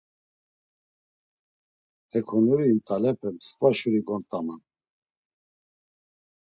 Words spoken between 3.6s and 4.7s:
şuri gont̆aman.